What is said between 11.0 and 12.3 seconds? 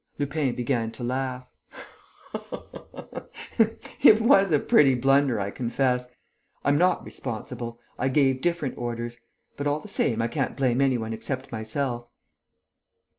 except myself."